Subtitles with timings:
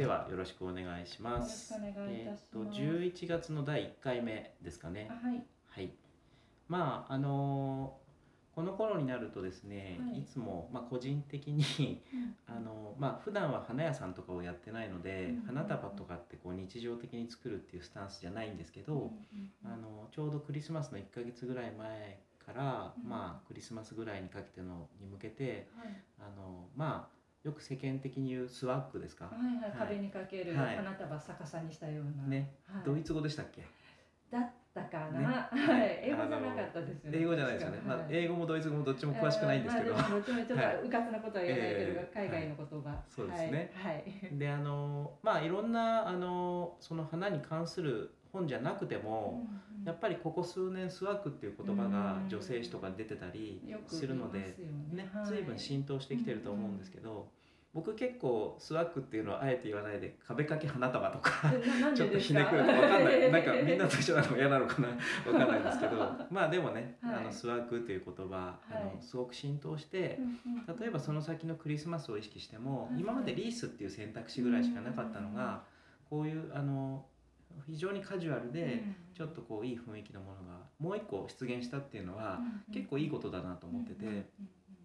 [0.00, 1.74] ではよろしくお願いします。
[1.78, 5.10] えっと11月の第1回目ですかね。
[5.22, 5.44] はい。
[5.68, 5.92] はい。
[6.68, 8.10] まああのー
[8.54, 12.02] この頃になるとですね、はいい、つもまあ個人的に
[12.48, 19.12] あのまあ普段は花屋さんとかをやってないので、うん花束とかってこう日常的に作るっていうスタンスじゃないんですけど、
[19.62, 26.02] あのちょうどクリスマスの1ヶ月ぐらい前から、うんまあクリスマスぐらいにかけてのに向けてはい。
[26.18, 29.88] あのまあよく世間的に言うスワッグですか、はいはい、はい。
[29.88, 30.76] 壁にかけるはい。
[30.76, 32.28] 花束逆さにしたような。
[32.28, 33.64] ね、はい、ドイツ語でしたっけ？
[34.30, 35.20] だったかな？
[35.20, 35.26] ね。
[35.26, 36.00] はい。
[36.04, 37.18] 英語じゃなかったですよね。
[37.18, 43.94] 英語じゃないですよね、まあ、英語もドイツ語もどっちも詳しくないんですけど、まあまあどっちもちょっとうかつなことは言えないけど、ええ海外の言葉、そうですねはい。
[43.94, 44.38] はい。
[44.38, 55.26] であのまあいろんなあのその花に関する本じゃなくても、うんやっぱりここ数年スワッグっていう言葉がうん女性誌とかに出てたりするので言いますよねねはい。
[55.26, 57.28] 随分浸透してきてると思うんですけど、
[57.72, 61.50] 僕結構スワッグっていうのはあえて言わないで壁掛け花束とか
[61.96, 63.32] ちょっとひねくれてわかんない。
[63.32, 64.88] なんかみんなと一緒なのも嫌なのかな？
[65.32, 65.96] わかんないですけど
[66.30, 67.14] まあでもね、はい。
[67.14, 68.84] あのスワッグという言葉、あはい。
[68.84, 75.62] のすごく浸透してう、んうん例えばその先のクリスマスを意識しても、はい今までリースっていう選択肢ぐらいしかなかったのが、
[76.10, 77.06] こういうあの
[77.66, 78.82] 非常にカジュアルで、
[79.14, 82.40] ちょっとこういい雰囲気のものがもう一個出現したっていうのは、
[82.72, 84.30] 結構いいことだなと思ってて、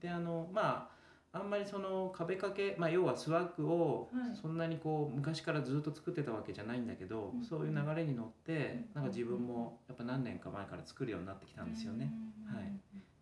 [0.00, 0.92] であのまあ
[1.34, 4.36] あんまりその壁掛け、まあ、要はスワッグをはい。
[4.36, 12.12] そんなにこう昔からずっと作ってたわけじゃないんだけど、うんそういう流れに乗ってうんなんか自分もやっぱ何年か前から作るようになってきたんですよね。
[12.50, 12.72] うんはい。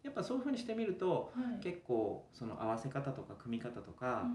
[0.03, 1.63] やっぱそういうふうにしてみるとはい。
[1.63, 4.27] 結構その合わせ方とか組み方とか、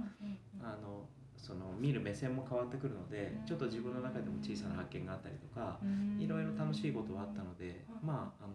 [0.62, 3.46] あのその見る目線も変わってくるのでうん。
[3.46, 6.20] ちょっと自分の中でも小さな発見があったりとかうん。
[6.20, 8.08] いろいろ楽しいことはあったのでうん。
[8.08, 8.54] まああの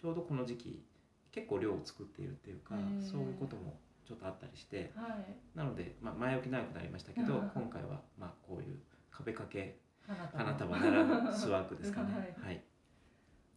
[0.00, 0.82] ちょうどこの時期
[1.30, 5.56] 結構量を作っているっていうかそういうこともちょっとあったりしてはい。
[5.56, 7.50] なので、まあ、前置き長くなりましたけどうん。
[7.54, 8.78] 今回はまあこういう
[9.10, 12.12] 壁掛け花花束ならぬスワッグですかね。
[12.14, 12.46] はい。
[12.46, 12.62] はい。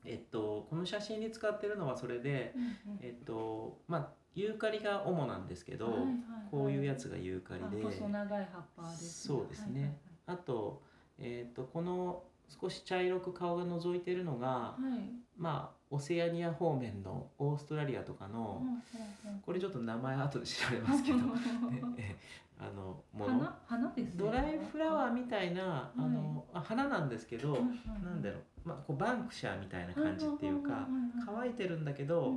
[0.08, 2.53] えっと、この写真に使ってるのはそれで、
[3.02, 6.16] えっとまあ、ユーカリが主なんですけど、はいはいはい
[6.52, 7.86] こういうやつがユーカリで。
[7.86, 9.98] あ細長い葉っぱですそうですね。
[10.26, 10.82] あと,、
[11.17, 14.84] えー、とこの少し茶色く顔が覗いてるのが、はい。
[14.84, 15.02] はいはい
[15.38, 19.39] まあオセアニア方面のオーストラリアとかの、うんうんうん。
[19.42, 21.17] これちょっと名前後で調べますけど、
[21.70, 22.16] ねえ
[22.60, 23.39] あのもの。
[23.39, 23.60] 花？
[23.67, 24.11] 花ですね。
[24.16, 26.10] ドライフラワーみたいなあい。
[26.10, 30.88] の、あ花なんですけど、うんうんなんだろう、まあ、こうバンクシャーみたいな感じっていうか、
[31.26, 32.34] 乾いてるんだけど、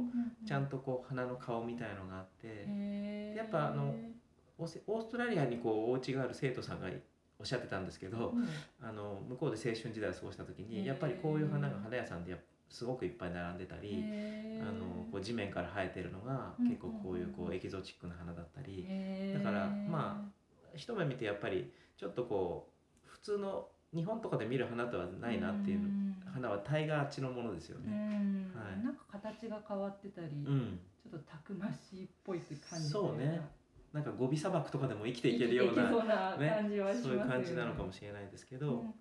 [0.47, 2.67] ちゃんととこう花の顔みたいのがあって、
[3.39, 3.95] ややっぱあの
[4.59, 6.89] オーストラリアにこうお家がある生徒さんが
[7.39, 8.35] おっしゃってたんですけど、
[8.83, 12.37] あの向こうで青春時代を過ごした時にやっぱりこういう花が花屋さんで
[12.69, 14.05] すごくいっぱい並んでたり、
[14.61, 18.87] あのこう地面から生えてるのがうん結構こういうこうんうエキゾチックな花だったり、
[19.33, 20.29] だだからま
[20.75, 22.69] 一目見てやっぱりちょっとこ
[23.07, 25.81] う普通の日本とかで見る花とはないなっていう
[26.33, 27.97] 花は大概あっちのものですようね。
[27.97, 28.53] ん。
[28.55, 28.85] はい。
[28.85, 32.09] なんか形が変わってたり、うん、ちょっとたくましい
[32.71, 33.41] 感じそうね。
[33.93, 34.01] な。
[34.01, 37.11] んかゴビ砂漠とかでも生きていけるようなそう感じはしますよね。
[37.11, 38.93] そういう感じなのかもしれないですけど、うんうんうんうん。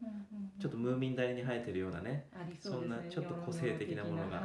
[0.60, 4.42] ちょっとムーミン谷に生えてるようなねありそんなちょっと個性的なものがはいはい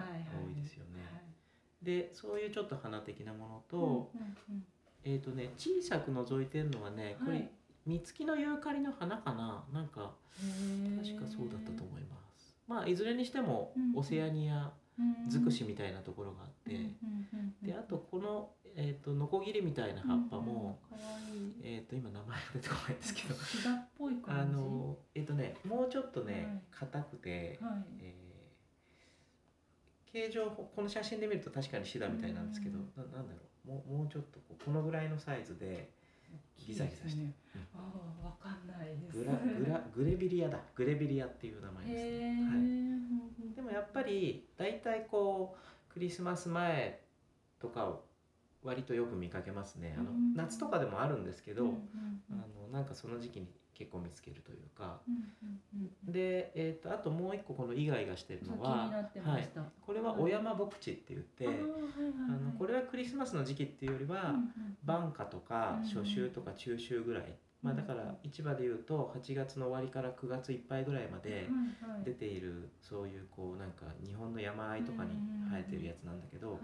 [0.47, 1.03] 多いですよね。
[1.13, 1.85] はい。
[1.85, 4.65] でそういうちょっと花的なものと、うんうん
[5.05, 7.51] えっ、とね小さく覗いてるのはねこれ、はい
[7.85, 9.65] 三月のユーカリの花かな？
[9.73, 12.55] なんかうん確かそうだったと思います。
[12.69, 14.71] まあいずれにしてもうんオセアニアうん
[15.29, 21.55] 尽くしみたいなところがあって、うんうんうんうんであとこの、えー、とノコギリみたいな葉っぱも、うんうんいい。
[21.63, 23.35] えっ、と今名前が出てこないんですけど。
[23.45, 24.57] シダっぽいあ感じ。
[24.57, 26.63] のえっ、とねもうちょっとねはい。
[26.71, 27.73] 硬くて、はい。
[28.01, 28.23] えー
[30.13, 33.69] 形状この写真で見ると確かにシダみたいなんですけど、うんななんだろう。
[33.69, 35.89] もうもうちょっとこのぐらいのサイズで
[36.59, 37.23] ギザギザして。
[37.23, 37.29] る、
[37.75, 37.91] あ
[38.23, 39.19] あわかんないです。
[39.19, 40.59] グラグラグレビリアだ。
[40.75, 42.92] グレビリアっていう名前ですへね、えはい、
[43.73, 45.57] やっぱり大体こ
[45.91, 47.01] うクリスマス前
[47.61, 48.05] とかを
[48.63, 49.95] 割とよく見かけますね。
[49.99, 51.79] あの、うん夏とかでもあるんですけど、うんうん
[52.31, 55.01] あのなんかその時期に結構見つけるというか。
[55.07, 58.91] うんうんうんで、えー、とあともう一個このイガイガしてるのは
[59.25, 59.49] はい。
[59.81, 65.89] これはお山牧地って言って、あのこれはクリスマスの時期っていうよりは、うんうん晩夏とかうん。
[65.89, 71.49] 初秋とか中秋ぐらい、まあ、だから市場でいうと8月の終わりから9月いっぱいぐらいまで
[72.05, 75.11] 出ているそういうこうなんか日本の山あいとかに
[75.49, 76.59] 生えてるやつなんだけど、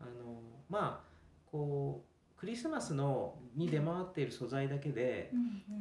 [0.00, 0.40] あの
[0.70, 1.10] まあ
[1.50, 2.09] こう
[2.40, 5.30] クリスマスのに出回っている素材だけで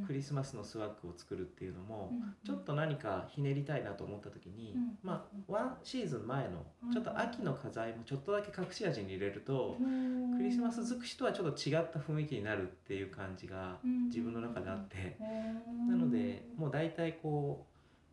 [0.05, 10.35] クリスマスのスワッグを作るっていうのも、うんちょっと何かひねりたいなと思った時に、うんまあワンシーズン前のうんちょっと秋の花材もちょっとだけ隠し味に入れると、うん。
[10.35, 17.65] クリスマス尽くしとはちょっと違った雰囲気になるっていう感じがうん自分の中であって、うんう大体こ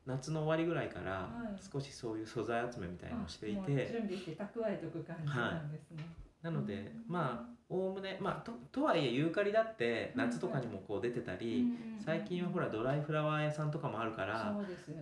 [0.07, 1.61] う夏の終わりぐらいからはい。
[1.73, 6.05] 少しそういう素材集めみたいのをしていて、準備して蓄えとく感じなんですね。
[6.47, 6.75] なので
[7.09, 7.13] うん。
[7.13, 11.67] まあおおむねまあととはいえユーカリだって夏とかにもこう出てたり、
[12.05, 14.55] 最近はほらドライフラワー屋さんとかもあるから、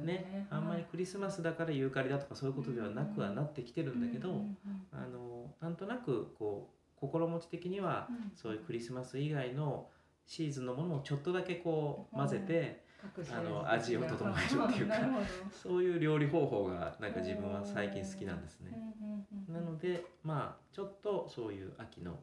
[0.02, 0.06] ね。
[0.06, 0.46] ね。
[0.50, 4.46] あんまりクリスマスだからユーカリだとかそういうことではなくはなってきてるんだけど、
[4.92, 8.32] あのなんとなくこう心持ち的にはうん。
[8.34, 9.90] そういうクリスマス以外の
[10.26, 12.83] シーズンのものをちょっとだけこう混ぜて、
[13.32, 14.94] あの味を整えるっていうか。
[15.52, 18.72] そういう料理方法がなんか自分は最近好きなんですね。
[19.48, 22.18] なのでまあちょっとそういう秋の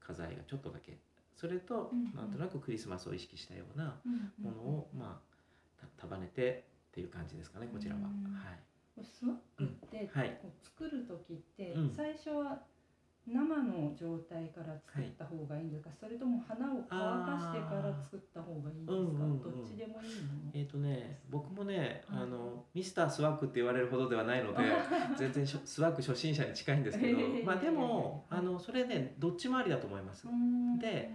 [0.00, 0.98] 飾りがちょっとだけ。
[1.34, 4.00] それとなんとなくクリスマスを意識したような
[4.38, 8.00] ものをまあた束ねてっていう感じですかねこちらは。
[8.00, 8.32] うん。
[8.32, 9.04] はい。
[9.04, 10.10] スワッグって、
[10.62, 11.90] 作る時って、うん。
[11.94, 12.62] 最初は
[13.26, 19.95] 生の状態から作った方がいいんですか、それとも花を乾かしてから作った方がいいんですか、どっちでも
[21.06, 24.58] ね、僕もね、はいあのミスタースワッグって言われるほどではないので
[25.16, 30.28] 全然スワッグ初心者に近いんですけど、まあでもあのそれねどっちもありだと思います。
[30.28, 30.78] うん。
[30.78, 31.10] で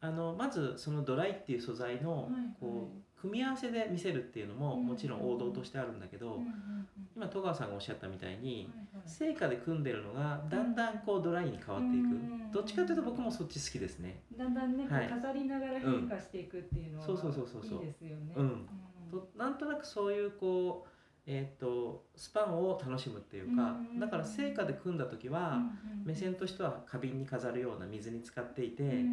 [0.00, 2.30] あのまずそのドライっていう素材の
[2.60, 4.86] こう組み合わせで見せるっていうのもうん。
[4.86, 6.88] もちろん王道としてあるんだけど、うんうんうん。
[7.16, 8.70] 今戸川さんがおっしゃったみたいに
[9.06, 12.50] 成果で組んでるのがだんだんこうドライに変わっていく、うん。
[12.52, 14.22] どっちかというと僕もそっち好きですね。
[14.36, 17.78] だんだんね、飾りながら変化していくっていうのは、そうそうそうそうそう。
[17.80, 18.34] いいですよね。
[18.36, 18.66] うん
[19.10, 20.93] となんとなくそういうこう、
[21.26, 23.98] えー、とスパンを楽しむっていうか、うん。
[23.98, 25.58] だから成果で組んだ時は、
[26.04, 29.04] 目線としては花瓶に飾るような水に使っていて、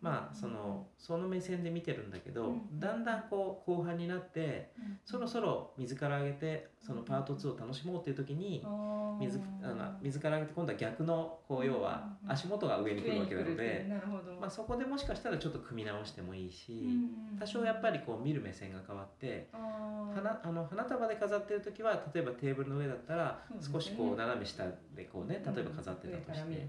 [0.00, 2.78] まあそのその目線で見てるんだけど、うん。
[2.78, 4.70] だんだんこう後半になって
[5.04, 8.64] そろそろ水から上げてそのパート2を楽しもうっていう時に
[9.18, 12.30] 水あの水から上げて今度は逆のこう要はうん。
[12.30, 13.86] 足元が上に来るわけなので、
[14.40, 19.48] まあ、そこでもしかしたらちょっと組み直してもいいし、うん多少やっぱりこう見る目線が変わって。
[20.14, 24.64] 花あの花束で飾ってる時は例えばテーブルの上だったら少しこう斜め下
[24.94, 26.68] でこうね例えば飾ってたとして。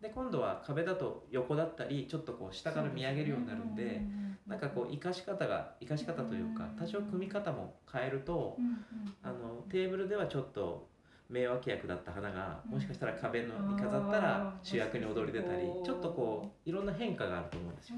[0.00, 4.00] で今度は壁だと横だったりちょっとこう下から見上げるようになるんで
[4.46, 8.80] なんかこう生かし方が生かし方というかうん多少組み方も変えるとうんうん
[9.22, 10.88] あのテーブルではちょっと
[11.28, 12.72] 名脇役だった花がうん。
[12.72, 17.96] もしかしたら壁のに飾ったら主役に躍り出たりちょっとこういろんな変化があると思うんですよ。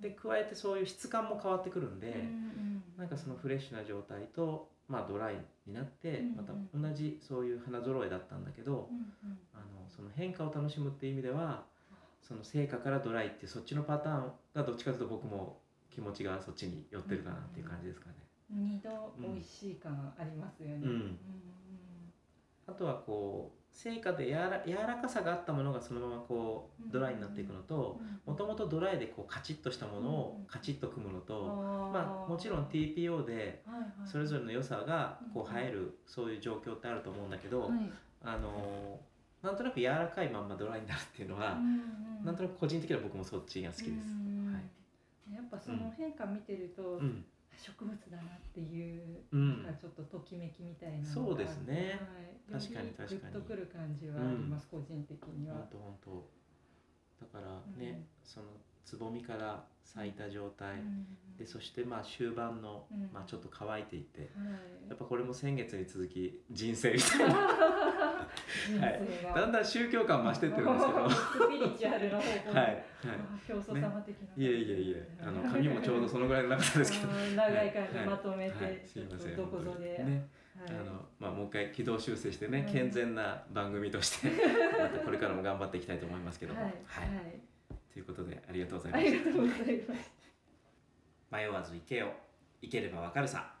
[0.00, 2.06] で加えてそういう質感も変わってくるんで。
[2.06, 2.66] うんうん。
[2.96, 5.36] なんかそのフレッシュな状態と、まあ、ドライ
[5.66, 8.88] になってまた同じそういう花揃えだったんだけど
[9.52, 11.64] あのその変化を楽しむっていう意味では
[12.22, 15.58] その成果からドライっていうそっちのパターンがどっちかというと僕も
[15.90, 18.14] 気持ちがそっちに寄ってるかなっていう感じですかね。
[18.50, 20.76] 二度美味しい感ありますよね。
[20.82, 21.18] うん。
[22.66, 31.44] あとはこう成果でやわら柔らかさがあったものがそのままこうドライになっていくのともともとドライでこうカチッとしたものをカチッと組むのと
[31.92, 33.62] まあもちろん TPO で
[34.10, 37.70] それぞれの良さがこう映えるそういう状況ってあると思うんだけど、
[38.22, 38.98] あの
[39.42, 41.58] なんとなく柔らかいまんまドライになるっていうのは、
[42.24, 43.90] なんとなく個人的には僕もそっちが好きです。
[43.90, 44.58] は
[45.30, 45.34] い。
[45.34, 47.24] やっぱその変化見てると、うん、
[47.56, 49.76] 植物だなっていう、うん。
[49.80, 52.00] ちょっとときめきみたいなそうですね。
[52.00, 55.56] はい、確かに確かにグッとくる感じはあります、個人的には。
[55.56, 55.68] 本。
[55.72, 58.06] 当本当だからね、うん。
[58.24, 58.46] その
[58.84, 61.06] つぼみから咲いた状態、うん。
[61.36, 63.10] でそしてまあ終盤の、うん。
[63.12, 64.20] まあ、ちょっと乾いていて。
[64.20, 64.28] はい。
[64.88, 67.34] やっぱこれも先月に続き人生みたいな。
[68.68, 69.34] 人生が。
[69.40, 70.98] だんだん宗教感増してってるんですけど。
[71.00, 72.84] は スピリチュアルの方向い、はい。
[73.06, 75.16] あ教祖様的な、いえいえいえ。
[75.20, 77.12] あの髪もちょうどそのぐらいの長さですけど。
[77.34, 78.06] 長い感じはい。
[78.06, 78.80] まとめて、はい。
[78.86, 82.72] すいませんどこぞで、ねはいあのまあ、もう一回軌道修正してね、うん。
[82.72, 84.28] 健全な番組として
[84.80, 86.72] またこれからも頑張っていきたいと思いますけども、はい、
[87.92, 90.12] ということでありがとうございましたありがとうございます。
[91.30, 92.12] 迷わず行けよ。
[92.62, 93.55] 行ければわかるさ